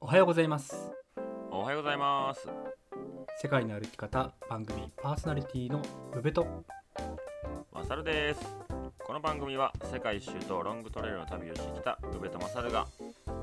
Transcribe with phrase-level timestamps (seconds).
[0.00, 0.92] おはようございます。
[1.50, 2.48] おはようございます。
[3.40, 5.80] 世界の歩き方番組パーソナリティの
[6.14, 6.46] 宇部と。
[7.72, 8.40] マサルです。
[9.06, 12.86] この番組は世界一周とロングトレイルの旅をしてきた宇部とマサルが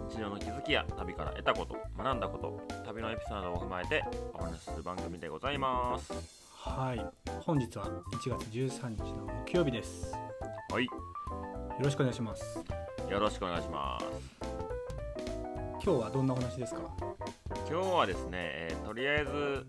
[0.09, 4.03] 日常の気づきや旅から得たこと学んだこと旅のエピソードを踏まえて
[4.33, 6.13] お話しする番組でございます。
[6.55, 7.05] はい。
[7.41, 10.13] 本日は1月13日の木曜日です。
[10.71, 10.85] はい。
[10.85, 10.91] よ
[11.79, 12.63] ろしくお願いします。
[13.09, 14.05] よろしくお願いします。
[15.83, 16.81] 今日はどんなお話ですか？
[17.69, 19.65] 今日はですね、えーとりあえず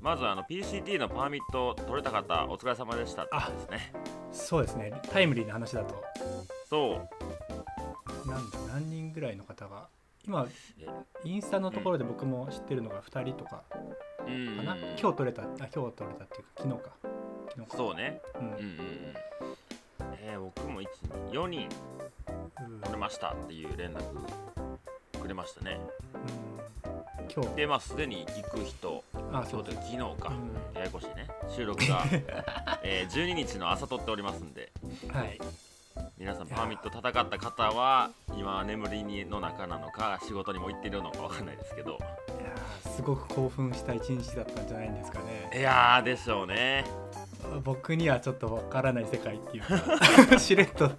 [0.00, 3.92] まずあの PCT のパーミット取れた方お疲れ様でしたってですね。
[4.32, 4.92] そうですね。
[5.12, 6.02] タイムリーな話だと。
[6.68, 7.00] そ
[8.26, 8.28] う。
[8.28, 9.88] なんだ何人ぐらいの方が
[10.26, 10.46] 今
[10.80, 10.86] え
[11.24, 13.62] インスタのところで僕も知ってるのが2人とか
[14.26, 14.56] うん。
[14.56, 16.90] かな、今日取れたあ今日取れたっていうか昨日か。
[17.50, 17.76] 昨日か。
[17.76, 18.20] そうね。
[18.40, 18.46] うん。
[18.46, 19.14] うんうんうん
[20.26, 21.68] えー、僕も4人
[22.60, 22.80] うん。
[22.80, 24.02] 取れましたっていう連絡
[25.20, 25.78] くれましたね。
[26.14, 27.30] うん。
[27.30, 27.56] 今日。
[27.56, 29.64] でまあすでに行く人あそう。
[29.66, 30.76] 昨日か、うん。
[30.78, 31.28] ややこしいね。
[31.54, 32.04] 収録が、
[32.82, 34.72] えー12日の朝撮っておりますんで。
[35.12, 35.38] はい。
[36.16, 41.92] 皆さんパーミット戦った方は今眠りにの中なのか仕事にも行ってるのかわかんないですけど。
[41.92, 45.50] いやーすごく興奮した一日だったんじゃないんですかね。
[45.54, 46.84] いやーでしょうね
[47.64, 50.94] 僕にはちょっとわからない世界っていうか しれっと通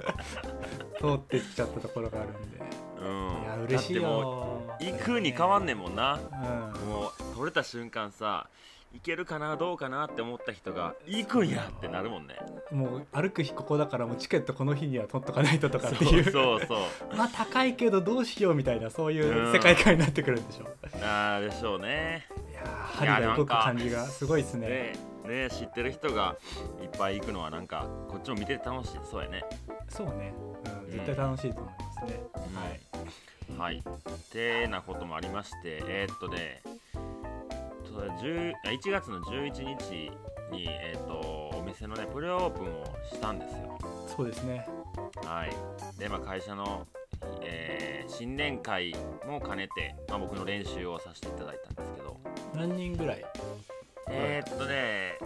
[1.16, 2.62] ってきちゃったところがあるんで。
[3.02, 3.44] うん。
[3.44, 4.64] いや嬉しいよ。
[4.80, 6.20] う行くに変わんねんもんな。
[6.32, 6.90] うん。
[6.90, 8.48] もう取れた瞬間さ
[8.96, 12.36] 行けるかなどうかなって思った人が行くんやってなるもんね。
[12.72, 16.24] もう歩く日ここだからもうチケットこの日には取っとかないととかっていう。
[16.32, 16.80] そうそう
[17.16, 20.68] まあ高いけどどうしようみたいなそういう世界観になってくるんでしょ。
[21.04, 22.26] あーでしょうね。
[22.50, 22.66] いやー
[23.08, 24.94] 針が動く感じがすごいですね
[25.26, 26.36] ねね知ってる人が
[26.82, 29.00] いっぱい行くのはなんかこっちも見てて楽しい。
[29.10, 29.44] そうやね。
[29.90, 30.34] そうね、
[30.86, 32.20] うん、絶対楽しいと思いますね、
[33.58, 33.76] はい。
[33.76, 33.84] はい。
[34.32, 36.62] てなこともありましてえーっとね
[36.94, 40.12] と10あ1月の11日
[40.52, 43.78] にえーっとお店のねプレオープンをしたんですよ。
[44.16, 44.68] そうですね。
[45.24, 46.00] はい。
[46.00, 46.86] でまあ会社の、
[47.42, 48.96] えー新年会
[49.28, 52.18] も兼ねて、まあ、僕の練習をさせていただいたんですけど。
[52.54, 53.26] 何人ぐらい？
[54.10, 55.18] えーっとね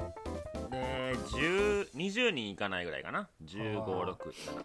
[0.70, 3.28] で10 20人いかないぐらいかな。
[3.46, 4.56] 1 5 6 7、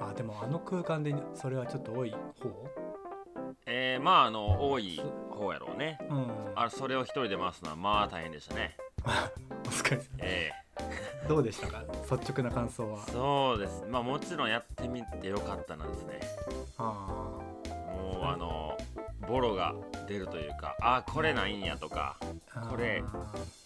[0.00, 2.18] うんあでもあの空間でそれはちょっと多い方？
[3.66, 5.98] えー、まああの多い方やろうね。
[6.08, 6.28] うん。
[6.54, 8.76] あそれを一人で回すのはまあ大変でしたね。
[9.66, 10.02] お疲れ様。
[10.20, 10.50] え
[11.28, 11.82] どうでしたか？
[12.10, 12.98] 率直な感想は。
[12.98, 13.84] ー、そうです。
[13.88, 16.20] まあもちろんやってみてよかったなんですね。
[16.78, 18.78] あもうあの
[19.26, 19.74] ボロが
[20.06, 22.16] 出るというかあこれないんやとか
[22.54, 23.57] あこれあー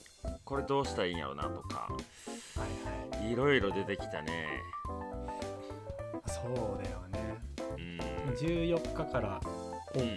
[0.52, 1.96] これどうしたらいいんやろなとかは
[3.16, 3.32] いはい。
[3.32, 4.48] いろいろ出てきたね。
[6.26, 6.42] そ
[6.78, 7.38] うだよね。
[7.78, 8.34] うん。
[8.34, 10.16] 14日からオープンっ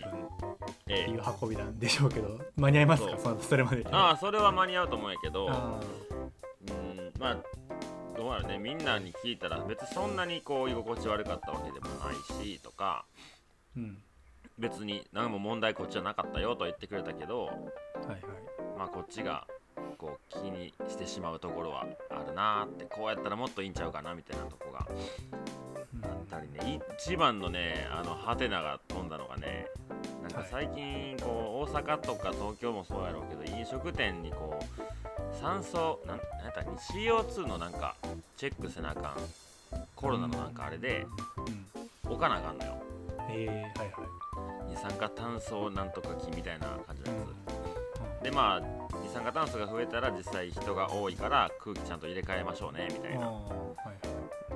[0.89, 3.17] ええていう運びなんでしょうけど間に合いますか？
[3.17, 3.37] そう。
[3.41, 3.77] それまで。
[3.77, 5.79] にああそれは間に合うと思うんやけどあ
[6.67, 7.37] うんまあ
[8.17, 8.57] どうやろね。
[8.57, 13.97] みんなに聞いたら別にそんなにこう居心地悪かったわけでもないしとかーうん。
[14.59, 17.55] 別に何も問題こっちはなかったよとは言ってくれたけどはい
[18.09, 18.19] はい。
[18.77, 19.47] まあこっちが
[19.97, 26.81] こう気にしてしまうところはあるなーってこうやったらもっといいんちゃうかなみたいなとこがうんあったりね。
[26.99, 29.67] 一番のねあのハテナが飛んだのがね
[30.21, 30.47] なんかはい。
[30.51, 37.95] 最近こう大阪とか東京もそうやろうけど飲食店にこう酸素なんなんやったら CO2 のなんか
[38.37, 39.15] チェックせなあかん
[39.95, 41.05] コロナのなんかあれで
[41.37, 42.11] うん。
[42.11, 42.77] 置かなあかんのよ。
[43.31, 44.69] えー、はいはい。
[44.69, 48.84] 二酸化炭素なんとか気みたいな感じのやつ、うでまあ二
[49.15, 53.31] 酸化炭素が増えたら実際人が多いから空気ちゃんと入れ替えましょうねみたいな。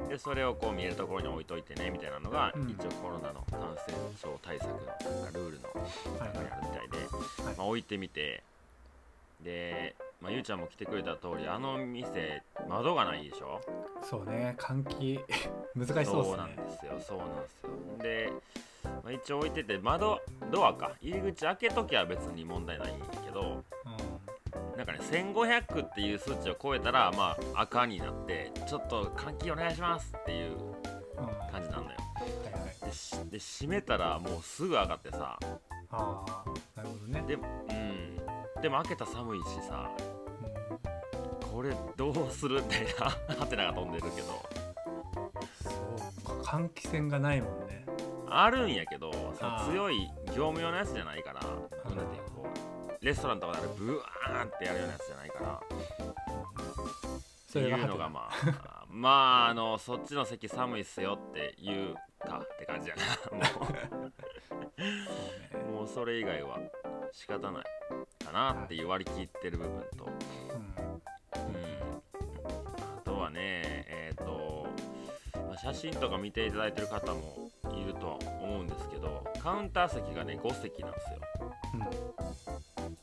[0.10, 2.70] でそれをこう見えるところに置いといてねみたいなのが、うん。
[2.70, 3.78] 一応コロナの感染
[4.22, 5.70] 症対策のなんかルールの
[6.20, 7.56] はい中にあるみたいで、はい。
[7.58, 8.44] まあ、置いてみて
[9.44, 13.62] で、まあ、ゆうちゃんも来てくれた通りあの店窓がないでしょ？
[14.04, 15.20] そうね換気
[15.76, 16.38] 難しそうですね。
[16.38, 17.70] なんですよそうなんですよ。
[18.02, 18.34] で、
[18.84, 20.20] まあ、一応置いてて窓
[20.52, 20.92] ドアか。
[21.02, 22.94] 入り口開けときは別に問題ない
[23.24, 23.64] けど
[24.80, 30.56] なんかね1500っていう数値を超えたらまあ赤になってちょっと換気お願いしますっていう
[31.52, 31.98] 感じなんだよ。
[32.00, 35.38] いはいでしで閉めたらもうすぐ上がってさ。
[35.92, 36.46] ああ
[36.78, 37.22] なるほどね。
[37.28, 38.62] でうん。
[38.62, 39.92] でも開けたら寒いしさ。
[41.44, 41.50] うん。
[41.52, 42.62] これどうする？
[42.62, 42.86] みたい
[43.28, 43.36] な。
[43.36, 44.28] ハテナが飛んでるけど。
[45.62, 45.70] そ
[46.24, 47.86] うか換気扇がないもんね。
[48.30, 51.42] あるんやけどその強い業務用のやつじゃないから。
[53.02, 55.62] レストランとかであれブワーンってやるようなやつじゃないから。
[57.50, 58.34] っていうのがまあ
[58.88, 63.04] まああのそっちの席寒いっすよって言うかって感じやな。
[63.38, 63.70] もう。
[65.74, 66.60] もうそれ以外は
[67.12, 67.66] 仕方ない
[68.26, 70.12] かなっていう割り切ってる部分と、うん。
[70.12, 70.20] うん、
[72.98, 74.68] あとはねえっ、と、
[75.48, 81.20] まあ写真とか見ていただいてる方もいるとは思うんですけどカウンター席がね5席なんですよ。
[82.20, 82.29] うん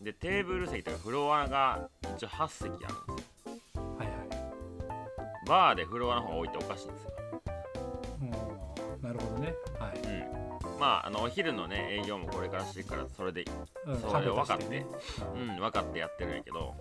[0.07, 3.83] でテーブル席とかフロアが一応8席あるんですよ。
[3.99, 5.49] はいはい。
[5.49, 7.11] バーでフロアの方置いておかしいんですよ。
[8.23, 9.03] うん。
[9.03, 9.53] なるほどね。
[9.81, 9.99] はい。
[9.99, 10.79] うん。
[10.79, 13.45] まああのお昼のね営業もこれからしていくからそれで
[13.85, 14.01] うん。
[14.01, 14.69] それを分かって。
[14.69, 14.87] ね
[15.35, 16.77] うん分かってやってるんやけど。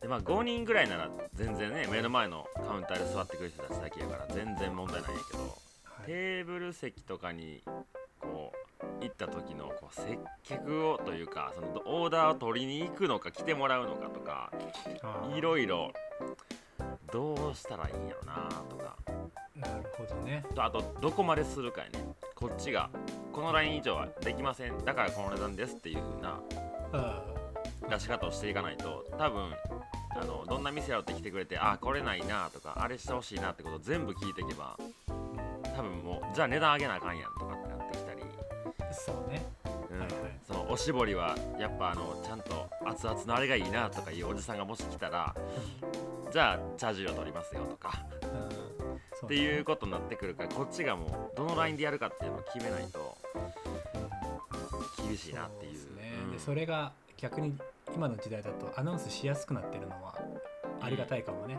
[0.00, 5.42] でまあ5人ぐらいなら全然ね目の前のカウンターで座ってくる人たちだけやから全然問題ないんやけど。
[5.42, 5.48] は
[6.04, 6.06] い。
[6.06, 7.64] テーブル席とかに
[9.04, 14.50] 行った時のこう接客をというかそのオーダーを取りに行くのか来てもらうのかとか
[15.36, 15.92] いろいろ
[17.12, 18.96] どうしたらいいんやろなとか。
[19.54, 20.44] なるほどね。
[20.52, 22.04] とあとどこまでするかやね。
[22.34, 22.90] こっちが
[23.32, 24.84] このライン以上はできません。
[24.84, 26.40] だからこの値段ですっていう風な
[26.92, 27.22] あ
[27.88, 29.52] 出し方をしていかないと多分
[30.16, 34.76] あのどんな店やろって来てくれてあこれないなとかあれしてほしいなってことを全部聞いていけば
[35.76, 37.43] 多分もうじゃあ値段上げなあかんやんと
[40.74, 45.32] おしぼりはやっぱあのちゃんと熱々のあれがいいなとかいうおじさんがもし来たら
[46.32, 48.04] じゃあチャージ料取りますよとか。
[48.24, 49.26] うん。
[49.26, 53.16] っていうことになってくるからこっちがもうどのラインでやるかっていうのを決めないと
[55.06, 55.78] 厳しいなっていう。
[55.78, 56.12] そね。
[56.24, 56.32] うん。
[56.32, 57.56] でそれが逆に
[57.94, 60.18] 今の時代だとアナウンスしやすくなってるのは
[60.80, 61.56] ありがたいかもね、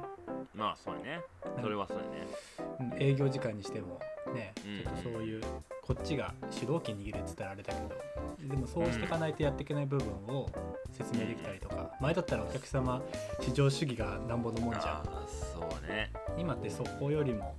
[0.53, 1.21] まあそうやね。
[1.62, 2.91] それはそうやね。
[2.97, 3.01] うん。
[3.01, 3.97] 営業時間にしても
[4.33, 4.83] ねうん。
[4.83, 5.41] ちょっとそういう
[5.86, 10.50] こっちが主導権握るって言ったらあれだけどでもそうしていかないとやっていけない部分を
[10.92, 13.02] 説明できたりとか前だったらお客様
[13.40, 15.06] 市場主義がなんぼのもんじゃん。
[15.30, 16.12] そうね。
[16.38, 17.56] 今ってそこよりも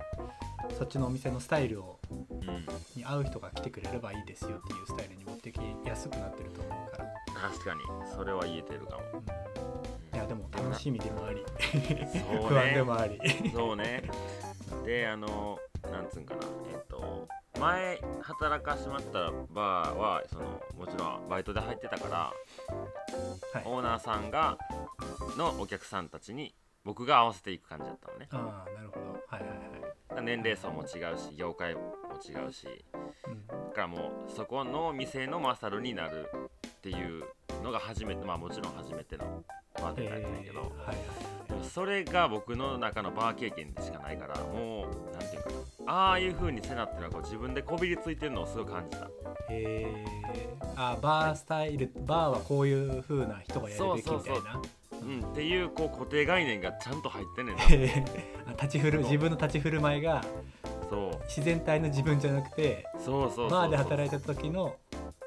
[0.77, 2.13] そっちのお店のスタイルをう
[2.51, 2.65] ん。
[2.95, 7.05] に合う人が来てくれればいいですよっていうスタイルに持ってきやすくなってると思うから、
[7.49, 7.81] 確かに。
[8.15, 9.01] それは言えてるかも。
[9.13, 10.17] うん。
[10.17, 11.43] いやでも楽しみでもあり。
[12.11, 13.19] そう不安でねもあり。
[13.53, 14.03] そうね。
[14.85, 15.59] であの
[15.91, 16.41] なんつうんかな。
[16.71, 17.27] えっと
[17.59, 22.17] 前働かしてもらったバーはそのもちろんバイトで入ってたから
[23.53, 23.63] はい。
[23.65, 24.57] オーナーさんが
[25.37, 28.27] のお客さんたちに僕が合わせていく感じだったのね。
[28.31, 29.05] ああなるほど。
[29.27, 31.93] はいはいはい、年齢層も違うし業界も
[32.25, 32.67] 違うし。
[33.27, 33.47] うん。
[33.47, 36.29] だからもうそこの店のマサルになる
[36.67, 37.23] っていう
[37.63, 39.43] のが初めてまあもちろん初めての
[39.75, 40.85] バーテンダーやったんやけど、えー。
[40.85, 40.97] はいはい
[41.63, 45.55] それが僕の中のバー経験でしかないからもうなんていうかな
[45.87, 49.07] ああいう風にせなっていうのはこう自分でこびりついてるのをすごい感じた。
[49.49, 54.61] えー、あバースタイルバーはこういう風な人がやるべきみたいな。
[55.01, 57.63] うんっていうこう固定概念がちゃんと入ってんねんな。
[58.61, 60.25] 立ち振る自分の立ち振る舞いが
[60.89, 61.23] そう。
[61.25, 64.75] 自然体の自分じゃなくてそうそうバーで働いた時の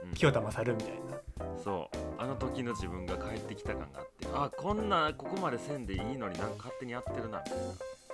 [0.04, 0.12] うん。
[0.12, 1.56] 清田勝みたいな。
[1.64, 1.96] そう。
[2.18, 7.64] あの時の自分が帰ってきた感があってあこんなここまでせんでいいのになんか勝手にやってるなみたいな。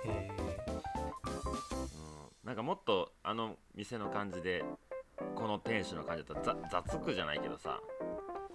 [0.05, 0.31] え
[0.69, 0.76] うん
[2.47, 4.63] なんかもっとあの店の感じで
[5.35, 7.79] この店主の感じだったらざ雑くじゃないけどさ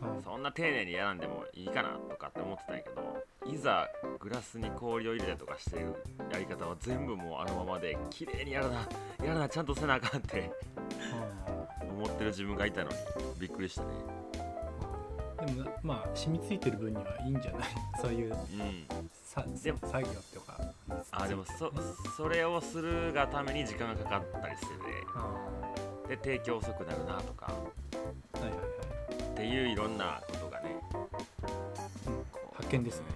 [0.03, 5.95] ーうんそんな丁寧にやらんでもいいかなとかって思ってたんやけどいざグラスに氷を入れたりとかしてる
[6.33, 8.89] やり方は全部もうあのままで綺麗にやらな
[9.25, 10.51] やらなちゃんとせなあかんって
[11.89, 12.97] 思ってる自分がいたのに
[13.39, 13.89] びっくりしたね。
[15.41, 17.69] うんでもまあ染みついてる分にはいいんじゃない？
[18.01, 19.11] そういううん。
[19.25, 19.91] 作業とか
[21.13, 21.71] あでもそ
[22.17, 24.67] それをするがために時間がかかったりして
[25.15, 27.53] あてで提供遅くなるなとか。
[28.33, 28.69] ーはいはいはい。
[29.33, 30.77] っていういろんなことがね。
[32.07, 32.25] うん。
[32.55, 33.07] 発見ですね。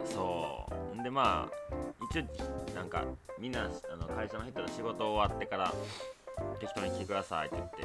[0.00, 1.02] うんそう。
[1.02, 1.74] でまあ
[2.10, 3.04] 一応なんか
[3.38, 5.72] みんなあの会社の人の仕事終わってから
[6.58, 7.82] 適当に来てくださいって言って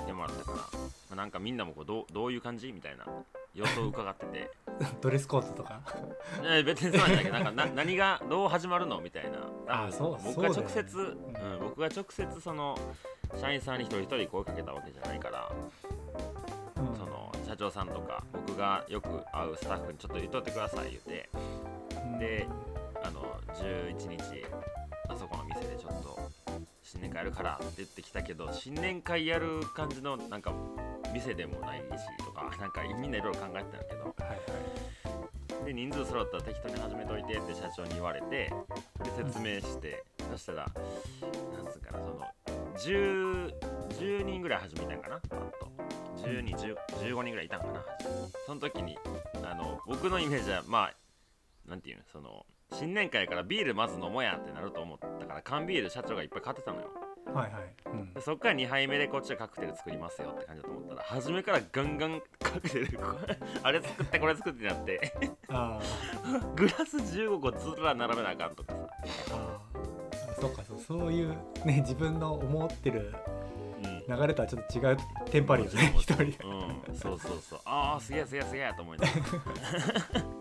[0.00, 0.64] 来てもらったから、ま
[1.12, 2.72] あ、なんかみんなもこうどうどういう感じ？
[2.72, 3.04] みたいな
[3.54, 4.50] 様子を伺ってて
[5.00, 5.80] ドレスコードとか？
[6.44, 9.38] え別にそうなんだけどなんかな 何がどう始まるのみたいな。
[9.86, 10.70] あそう僕が直そうね。
[10.70, 12.78] 接う、ん、僕が直接その
[13.40, 15.50] 社員さんに一人一人声かけたわけじゃないから
[16.76, 16.96] うん。
[16.96, 21.28] その社長さんとか僕がよく会うスタッフにちょっと言っといてください言って。
[21.96, 22.18] うん。
[22.18, 22.46] で
[23.02, 23.22] あの
[23.54, 24.44] 11日
[25.08, 26.18] あそこの店でちょっと
[26.82, 30.52] 新年会やるからって言ってきたけど新年会やる感じのなんか
[31.12, 31.84] 店でもないし
[32.24, 34.40] とかなんかみんないろいろ考えてたんだけどはいはい
[35.64, 38.52] で人数揃ったら適当に始めといてって社長に言われてで
[39.16, 40.58] 説明してそしたら
[41.56, 42.20] なんつうかなその
[42.76, 43.52] 10,
[43.98, 45.74] 10人ぐらい始めたんかなパッと。
[46.24, 47.84] 10人10 15人ぐらいいたんかな
[48.46, 48.96] その時に
[49.42, 50.94] あの僕のイメージはまあ
[51.68, 57.03] なんていうのその新年会からビールまず飲もうやってなると思ったから缶ビール社長がいっぱい買ってたのよ。
[57.32, 58.14] はいはい、うん。
[58.14, 62.98] で、そっから2杯目でこっちはカクテル作りますよって感じだと思ったら初めからガンガンカクテル
[63.62, 65.12] あれ作ってこれ作ってなって。
[65.48, 65.80] あ
[66.56, 68.78] グラス15個ずら並べなあかんとかさ。
[68.78, 70.40] ーあー。
[70.40, 71.30] そうかそうそういう
[71.64, 73.14] ね自分の思ってる
[73.82, 74.16] うん。
[74.16, 74.96] 流れとはちょっと違う
[75.30, 76.16] テンパるよね一人。
[76.16, 76.94] でうん。
[76.94, 77.60] そうそうそう。
[77.64, 80.34] ああすげえすげえすげえと思いながら。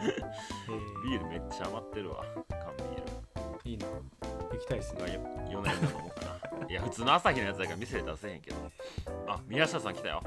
[1.04, 2.24] ビールめっちゃ余ってるわ
[3.70, 3.86] いいな
[4.52, 6.26] 行きたいですね4年だと思うか
[6.60, 6.66] な。
[6.68, 8.56] いや 普通の朝日のやつだから店で出せへんけど。
[9.28, 10.22] あ宮下さん来たよ。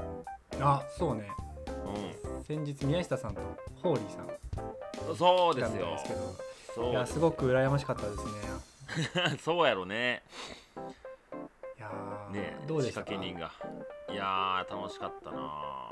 [0.60, 1.30] あそうね。
[1.66, 3.40] う先日宮下さんと
[3.82, 4.26] ホーリーさん。
[5.12, 5.90] んそうですよ。
[5.90, 6.14] ですけ
[6.80, 6.90] ど。
[6.90, 9.36] いやすごく羨ましかったですね。
[9.44, 10.22] そうやろね。
[11.78, 13.10] いやーねどうでしたか？
[13.10, 13.52] 仕掛け人が。
[14.12, 15.90] いやー楽しかったな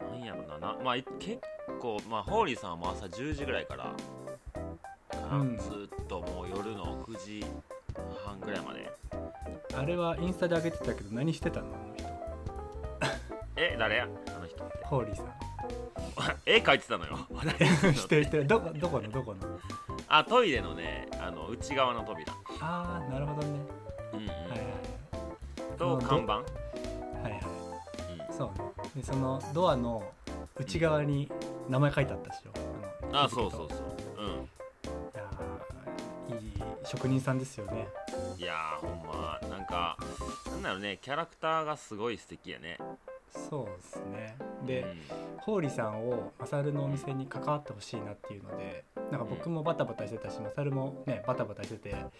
[0.00, 0.58] なんやろな。
[0.58, 1.40] なまあい結
[1.80, 3.92] 構まあホーリーさんはもう朝10時ぐらいから
[5.38, 5.56] うん。
[5.58, 7.44] ずっともう夜の9時
[8.24, 8.90] 半ぐらいまで。
[9.74, 11.66] あれはインスタで上げてたけど何してたの？
[11.68, 12.08] あの人。
[13.56, 13.96] え誰？
[13.96, 14.78] やあの人って。
[14.84, 15.26] ホーリーさん。
[16.44, 17.16] 絵描いてたのよ。
[17.94, 19.10] してるしてるどこどこの？
[19.10, 19.38] どこの？
[20.08, 23.60] あトイレのねあの内側の扉、ああなるほどね。
[24.12, 24.28] うんうん。
[24.28, 24.58] はいはい
[25.78, 27.32] と看板、はいはい。
[28.28, 28.36] うん。
[28.36, 28.72] そうね。
[28.96, 30.04] でそのドアの
[30.56, 31.30] 内側に
[31.70, 33.12] 名前書いてあったでしょ？
[33.12, 33.61] のあそうそう
[36.92, 37.88] 職人さんですよね。
[38.36, 39.40] んいやーほんま。
[39.48, 39.96] なんか
[40.50, 40.98] なんだろうね。
[41.00, 42.78] キャラクターがすごい素敵やね。
[43.30, 44.36] そうですね。
[44.62, 45.32] うで、ん。
[45.42, 52.10] ホーリーさんをマサルのお店に関わってほしいなっていうのでなんか僕もバタバタしてたしマサルもねバタバタしてて、も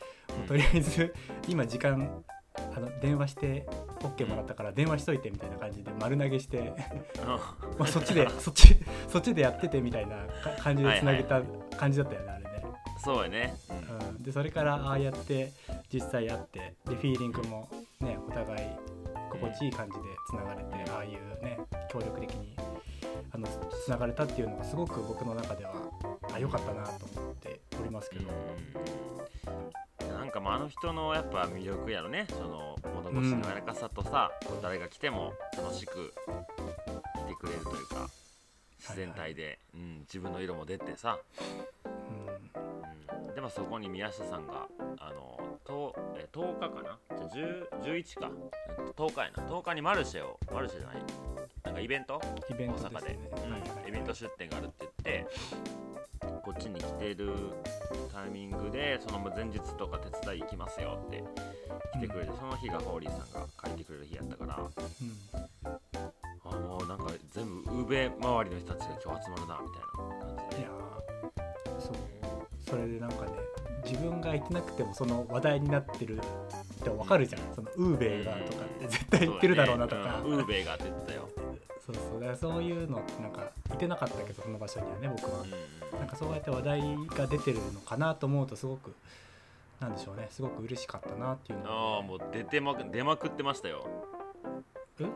[0.45, 1.15] うとりあえず
[1.47, 2.25] 今時間
[2.75, 3.65] あの電話して
[4.01, 6.73] OK もらったから電話しといてみたいな感じで丸投げして
[7.79, 8.77] まあそっちで そっち
[9.09, 11.43] そっちでやっててみたいなか感じでつなげた
[11.77, 12.51] 感じだったよね、あれね、
[13.05, 13.82] そうやね、うん、
[14.21, 15.53] でそれからああやって
[15.93, 17.69] 実際やってでフィーリングも
[18.01, 18.69] ねお互い
[19.31, 21.59] 心地いい感じでつながれてああいうね
[21.91, 22.57] 協力的に
[23.33, 23.47] あの
[23.85, 25.73] つながれたっていうのがすごく僕の中では
[26.35, 28.29] あ良かったなと思っておりますけど、
[30.03, 38.09] うん、なんかまああの人のやっぱ魅力やろねその物腰の柔らかさとさ、こう誰が来ても楽しく来てくれるというか
[38.79, 41.19] 自然体で、うん、自分の色も出てさ、
[41.85, 42.62] うんうん、
[43.35, 46.99] でもそこに宮下さんがあのとえ10日かな？
[47.33, 48.31] じゃあ10 11か。
[48.87, 49.51] えっと10日やな。
[49.51, 50.97] 10日にマルシェをマルシェじゃない。
[51.65, 52.21] なんかイベント？
[52.51, 53.19] イベント大阪で。
[53.85, 53.89] うん。
[53.89, 55.27] イベント出店があるって言って
[56.43, 57.33] こっちに来てる
[58.13, 61.25] タイミングでその前日とか手伝い行きますよって
[61.95, 64.59] 来てくれて、その日がホーリーさんが書いてくれる日やったから。
[64.59, 64.73] うん。
[66.45, 69.83] あもうなんか全部宇部周りの人たちが今日集まるなみたい
[70.27, 70.32] な
[72.73, 73.33] それでなんかね
[73.85, 76.21] 自分が言ってなくてもその話題になってるっ
[76.83, 77.43] てわかるじゃん。
[77.55, 80.03] そのウーベイがとかって絶対言ってるだろうなとか。
[80.03, 80.11] ね。
[80.25, 80.39] うん。
[80.39, 81.29] ウーベイがって言ってたよ、
[81.85, 82.21] そうそう。
[82.21, 83.43] だからそういうのってなんか
[83.75, 85.43] いてなかったけどその場所にはね僕は。
[85.43, 85.99] うん。
[85.99, 88.95] なんかそうやって話題が出てるのかなと思うとすごく
[89.79, 90.29] なんでしょうね。
[90.31, 93.87] すごく嬉しかったなっていうのああもう出てまく出まくってましたよ。
[95.01, 95.07] え？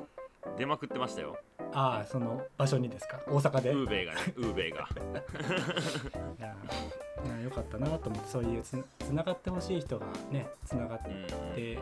[0.58, 1.38] 出まくってましたよ。
[1.72, 3.20] ああその場所にですか？
[3.26, 3.70] 大阪で？
[3.70, 4.20] ウーベイがね。
[4.36, 4.88] ウーベイが
[7.26, 11.54] いやーいやよかったなと思ってそういうつつながってほしい人がねつながっうん。
[11.54, 11.78] て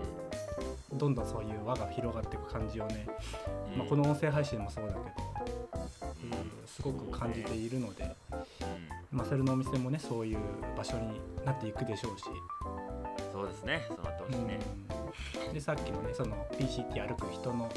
[0.93, 3.07] どんどんそういう輪が広がっていく感じをね、
[3.73, 3.79] うん。
[3.79, 5.05] まあ、この音声配信もそうだけど、
[6.23, 6.33] うん。
[6.33, 8.17] うんすごく感じているので、
[9.13, 9.19] うん。
[9.19, 10.39] マサルのお店もねそういう
[10.77, 12.25] 場所になっていくでしょうし、
[13.33, 13.85] そうですね。
[13.89, 14.59] そうなってほしいね、
[15.47, 15.55] うん。
[15.55, 17.71] でさっきのねその PCT 歩く人の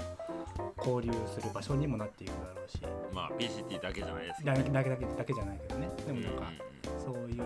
[0.77, 2.79] 交流する場所にもなっていくだろうし。
[3.13, 5.89] まあ PCT だけじゃないですけだどけだけだけだけじゃないけどね。
[6.05, 7.43] でもなんかうんそういう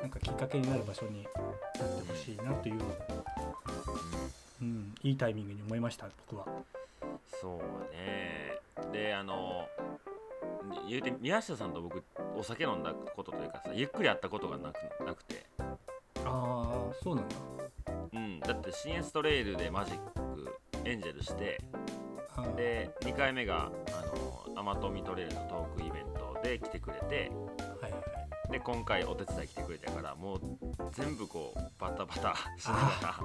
[0.00, 1.32] なんかきっかけになる場所になっ
[2.02, 2.88] てほしいなというのを、
[4.60, 6.46] うんうん、いいタイミングに思いました僕は。
[7.40, 8.58] そうね
[8.92, 9.66] であの
[10.88, 12.02] 言うて宮下さんと僕
[12.36, 15.64] お酒飲んだことというかさゆっくり会ったことがなくなくて、あ
[16.24, 17.36] あそうなんだ。
[18.12, 21.60] うん、だってシンエストレイルでマジックエンジェルして
[22.56, 27.30] で2回目があのアマトミトレイルのトークイベントで来てくれて
[28.54, 30.40] で今回お手伝い来てくれたからもう
[30.92, 33.16] 全部こうバタバタしなが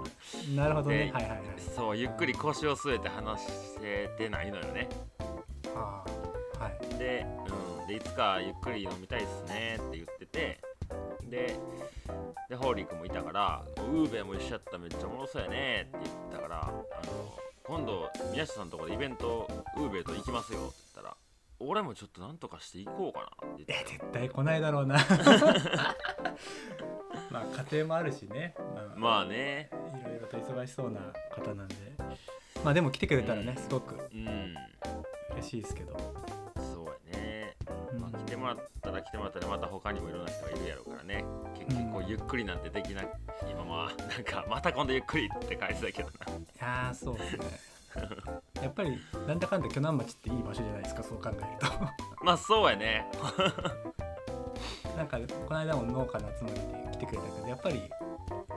[0.55, 1.05] らなるほどね。
[1.05, 1.39] ではいはいはい。
[1.75, 3.41] そうゆっくり腰を据えて話
[3.79, 4.89] せてないのよね
[5.75, 6.03] あ
[6.57, 6.97] あはい。
[6.97, 7.27] で,、
[7.79, 10.59] うん、でいつかゆっくり飲みたいっすねって言ってて
[11.29, 11.59] で
[12.49, 16.85] でホーリー君もいたから「ウーベも一緒やったらめっちゃおもろそうやね」って言ったからあの
[17.65, 20.88] 今度宮下さんのところでイベントウーベと行きますよって
[21.59, 24.95] 俺もちょっとなんとかしていこうかなってえ絶対来ないだろうな。
[27.29, 28.55] まあ家庭もあるしね、
[28.95, 29.69] まあね。
[30.01, 31.01] いろいろと忙しそうな
[31.31, 31.75] 方なんで。
[32.63, 34.55] まあでも来てくれたらね、すごくうん。
[35.33, 35.97] 嬉しいですけど。
[36.55, 37.55] そうやね、
[37.93, 37.99] うん。
[37.99, 41.25] まあ、来てもらったら来てもらったらまた他にもいろんな人がいるやろうからね。
[41.55, 43.07] 結局こうゆっくりなんてできない。
[43.49, 46.33] 今まあなんかまた今度ゆっくりって返したけどな。
[46.33, 47.68] いやーそうですね
[48.61, 48.97] やっぱり
[49.27, 51.39] なんだかんだ鋸南町っていい場所じゃないですかそう考える
[52.23, 53.05] まあそうやね。
[53.13, 53.43] と
[54.97, 57.89] なんかこの間も農家の集まりで来てくれたけどやっぱり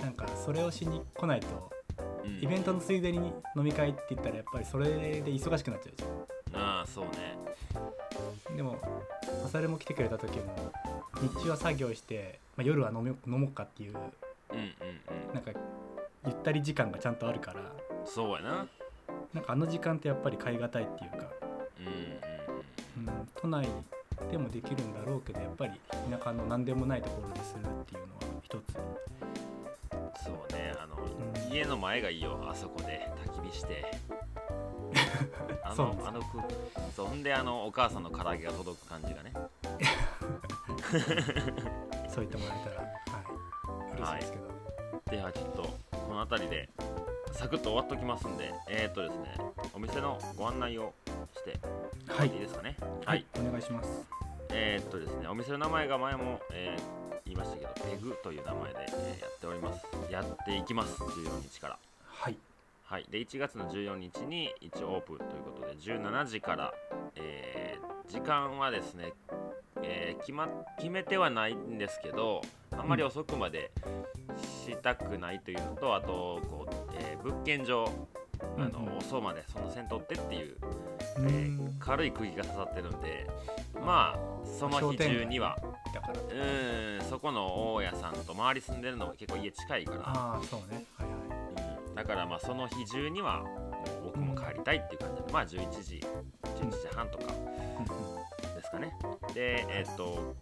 [0.01, 1.71] なんかそれをしに来ないと
[2.25, 2.39] うん。
[2.43, 3.19] イベントのついでに
[3.57, 6.05] 飲み会って言ったらやっぱりそれで忙しくなっちゃうじ
[6.55, 7.37] ああそうね。
[8.51, 8.77] ゃんでも
[9.43, 10.55] マサルも来てくれた時も
[11.21, 13.97] 日中は作業して、まあ、夜は飲め飲もうかっていう
[14.51, 14.65] うんうん
[15.29, 15.35] うん。
[15.35, 15.53] なんか
[16.27, 17.61] ゆったり時間がちゃんとあるから
[18.05, 18.67] そうやな
[19.35, 21.17] なんかあの時間ってやっぱり買い難いっていうか、
[22.99, 23.67] うんうんうん、都内
[24.31, 25.73] でもできるんだろうけどやっぱり
[26.11, 28.62] 田舎の何でもないところでするっていうのは一つ。
[30.25, 31.01] そうねあの、う
[31.51, 31.53] ん。
[31.53, 33.85] 家の前がいいよあそこで焚き火して。
[35.65, 36.21] あのあの
[36.95, 39.33] そんであのお母さんの唐揚げが届く感じがね。
[42.09, 42.89] そう言ってもらえたらは
[43.89, 44.51] い嬉しいですけど、
[45.17, 45.62] ではちょっと
[45.97, 46.69] この辺りで
[47.33, 49.37] サクッと終わっときますんでえー、っとですね
[49.75, 50.93] お店のご案内を
[51.35, 51.59] して
[52.09, 52.29] はい。
[52.29, 52.77] いいですかね？
[53.05, 53.89] はい、お願いします。
[54.51, 59.87] えー、っとですねお店の名前が前も、えー言いましたけどペグという名前で、えーやっております。
[60.11, 61.79] やっていきます14日から。
[62.09, 62.37] はい。
[62.85, 66.75] はい、で1月の14日に一応オープンということで17時から、
[67.17, 69.12] えー時間はですね、
[69.83, 70.49] えー決ま
[70.79, 73.71] 決めてはないんですけどあんまり遅くまで
[74.67, 76.07] したくないというのと、あと
[76.51, 76.82] こう、えー
[77.23, 77.85] 物件上
[78.57, 80.59] あの、うんうまでその線取ってっていう、う
[81.19, 83.26] えー軽い釘が刺さってるんで
[83.75, 84.19] まあ
[84.59, 85.59] その日中には
[85.95, 86.12] だから。
[86.14, 90.00] うーんそこの大家さんと周り住んでるのも結構家近いから。
[90.05, 90.85] ああそうね。
[90.97, 91.88] はいはい。
[91.88, 91.95] うん。
[91.95, 93.45] だからまあその日中には
[94.02, 96.03] 僕も帰りたいっていう感じで、まあ11時
[96.57, 97.25] 11時半とか
[98.57, 98.94] ですかね。
[99.35, 100.35] でえっと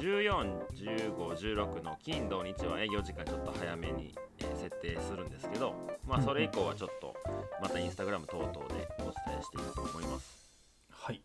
[0.00, 5.74] 141516の金土日は営業時間ちょっと早めにえー設定するんですけど
[6.06, 7.14] まあそれ以降はちょっと
[7.62, 10.50] またインスタグラム等々でお伝えしていくと思います。
[10.90, 11.22] はい。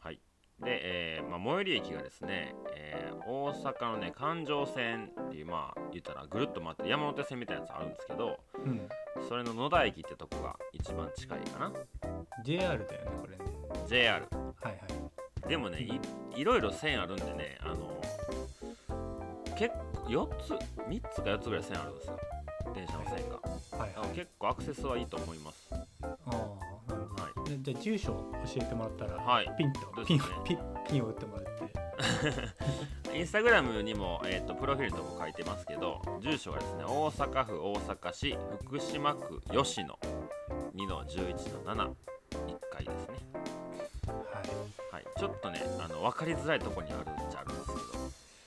[0.00, 0.20] はい。
[0.60, 0.80] で、
[1.16, 8.88] えーまあ、最寄り駅がですね、えー大阪のね環状線っていうまあ言ったらぐるっと回って山手線みたいなやつあるんですけどうん。
[9.28, 11.72] それの野田駅ってとこが一番近いかな。
[12.44, 13.44] JR だよねこれね。
[13.86, 14.26] JR
[14.62, 15.48] はいはい。
[15.48, 15.80] でもね
[16.34, 18.00] いいろいろ線あるんでねあの
[19.56, 20.50] 結構4つ
[20.88, 22.18] 3つか4つぐらい線あるんですよ
[22.74, 23.36] 電車の線が。
[23.78, 24.16] はいはい。
[24.16, 25.68] 結構アクセスはいいと思います。
[25.72, 27.22] ああなるほど。
[27.22, 29.50] はでじゃあ住所を教えてもらったら、はい。
[29.56, 31.50] ピンとそうピンピンピンを打ってもらって。
[33.16, 39.98] いインスタグラムにも、えー、とプロフィールのとこ書いてますけど住所がですね大阪府大阪市福島区吉野
[40.76, 41.94] 2の11の
[42.34, 43.30] 71階ですね。
[44.06, 44.94] はい。
[44.94, 47.80] はい、ちょっとねあの分かりづらいところにあるっちゃあるんですけど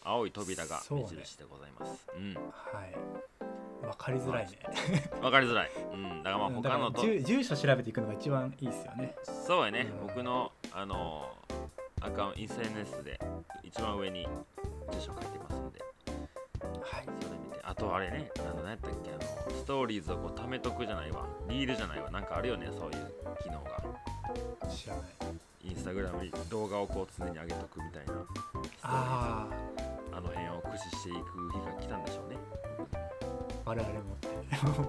[0.05, 2.07] 青い扉が目印でございます。
[2.15, 2.19] う,、
[2.51, 2.95] はい
[3.93, 4.59] わかりづらいね。
[5.17, 5.21] ん。
[5.21, 9.15] 分かりづらい、うん、だからまあ他のと住住所調べていくのが一番いいですよね。
[9.23, 10.07] そうやね、うん。
[10.07, 11.29] 僕のあの
[12.01, 13.19] アカウント SNS で
[13.63, 14.27] 一番上に
[14.91, 15.79] 住所書いてますんで。
[16.81, 17.05] はい。
[17.05, 17.61] それ見て。
[17.63, 21.27] あとあれねあの何やったっけあのストーリーズをこう貯めとくじゃないわ。
[21.47, 22.09] リールじゃないわ。
[22.09, 23.83] なんかあるよねそういう機能が。
[24.69, 25.03] 知らない。
[25.65, 28.77] インスタグラムに動画をこう常に上げとくみたいなストーリーズ。
[28.81, 29.47] あ
[30.15, 31.17] あの辺を駆使していく
[31.51, 32.37] 日が来たんでしょうね。
[32.93, 33.02] あ
[33.65, 34.17] 我々も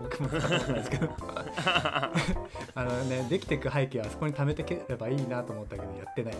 [0.03, 1.09] 僕も使ったことないですけど。
[2.77, 6.37] あのねできていく背景はそこに貯めてければいいなと思ったけどやってないっ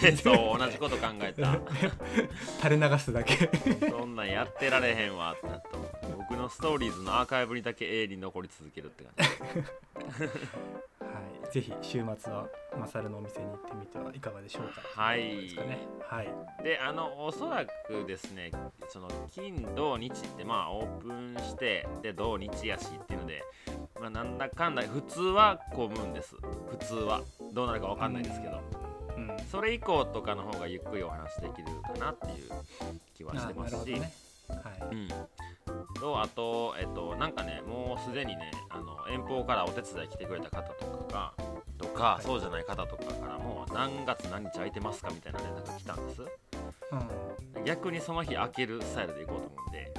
[0.00, 0.16] ていう。
[0.18, 1.58] そう同じこと考えた。
[2.62, 3.50] 垂れ流すだけ。
[3.90, 5.68] そんなんやってられへんわってなった
[6.16, 10.28] 僕のストーリーズのアーカイブにだけ永遠に残り続けるって感じ。
[11.04, 11.08] は
[11.48, 12.46] いぜひ週末は
[12.78, 14.80] マサルのお店に行ってみてはいかがでしょうか。
[15.00, 15.36] はい。
[15.36, 15.78] ですかね。
[16.00, 16.28] はい。
[16.62, 18.50] であのおそらくですね
[18.88, 23.42] その金土日ってまあオープンしてで土日やしっていうので
[24.00, 26.36] まあなんだかんだ普通は混むんです。
[26.70, 27.22] 普通は。
[27.52, 28.60] どうなるかわかんないですけど。
[29.16, 29.36] うん。
[29.50, 32.50] それ以降とかの方がゆっくりお話できるかなっていう
[33.14, 34.12] 気はしてあますし、ね。
[34.48, 34.94] はい。
[34.94, 35.08] うん、
[36.00, 41.44] とあと、えっと、なんかねもうすでにねあの遠方からお手伝い来てくれた方とかが
[41.78, 42.24] とか、はい。
[42.24, 46.22] そうじゃない方とかからも何月何日空いてますかみたいな連絡が来たんです。
[46.22, 47.64] うん。
[47.64, 49.94] 逆にその日空けるスタイルで行こうと思うんで。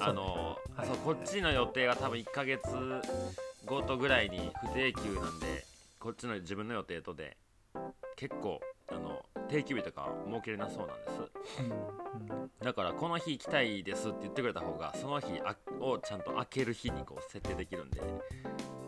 [0.00, 0.86] あのはい。
[0.86, 2.62] そうこっちの予定が多分1ヶ月
[3.66, 5.64] ごとぐらいに不定休なんで
[5.98, 7.36] こっちの自分の予定とで
[8.16, 11.62] 結構あの定休日とか設けれなそうなんです。
[11.62, 12.50] うんうん。
[12.62, 18.00] だからこの日行きたいですって言ってくれた方がその日あをちゃんと開ける日にこう設定できるんで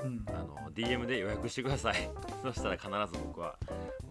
[0.02, 0.24] うん。
[0.28, 2.10] あの DM で予約してください。
[2.42, 3.56] そしたら必ず僕は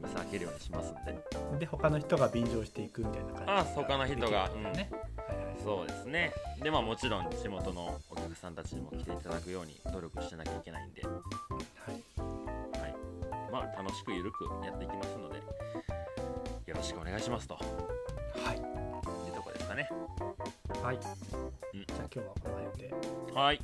[0.01, 1.17] お店開けるようにしますんで。
[1.59, 3.51] で他の人が便乗していくみたいな感じ。
[3.51, 4.91] あ他の人ができるわけだね、
[5.63, 6.33] そうですね。
[6.61, 11.01] でまあもちろん地元のお客さんたちにも来ていただくように努力してなきゃいけないんで。
[11.03, 11.21] はは
[11.91, 12.91] い。
[12.91, 12.93] い
[13.51, 15.37] まあ楽しくゆるくやっていきますので。
[15.37, 15.43] よ
[16.79, 17.55] ろしくお願いしますと。
[17.55, 18.55] はい。
[18.55, 18.59] い
[19.31, 19.89] うとこですかね。
[20.81, 21.01] はい、うん。
[21.01, 22.93] じゃあ今日はこの辺で。
[23.33, 23.59] はい。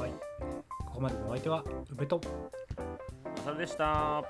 [0.00, 0.10] はい。
[0.86, 2.20] ここまでのお相手は宇部と。
[3.36, 4.24] まさるでした。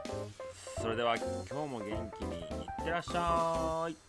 [0.80, 4.05] それでは今日も元気にいってらっしゃい